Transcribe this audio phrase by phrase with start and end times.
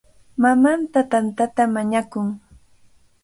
[0.41, 2.27] Mamanta tantata mañakun.